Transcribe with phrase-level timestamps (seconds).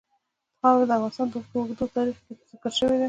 [0.59, 2.99] خاوره د افغانستان په اوږده تاریخ کې ذکر شوی دی.